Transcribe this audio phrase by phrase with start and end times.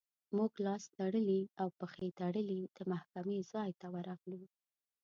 [0.35, 4.41] موږ لاس تړلي او پښې تړلي د محکمې ځای ته ورغلو.